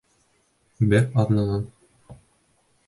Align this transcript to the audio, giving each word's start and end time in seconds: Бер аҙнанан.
Бер 0.93 1.05
аҙнанан. 1.25 1.69